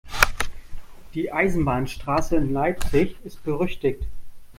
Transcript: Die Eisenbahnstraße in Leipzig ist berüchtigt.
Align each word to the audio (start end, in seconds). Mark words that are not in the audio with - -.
Die 1.13 1.31
Eisenbahnstraße 1.31 2.35
in 2.35 2.51
Leipzig 2.51 3.17
ist 3.23 3.43
berüchtigt. 3.43 4.03